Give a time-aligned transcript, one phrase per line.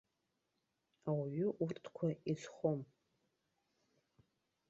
[1.09, 2.79] Ауаҩы урҭқәа изхом.